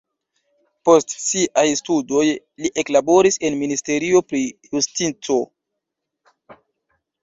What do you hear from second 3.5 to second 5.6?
en ministerio pri justico.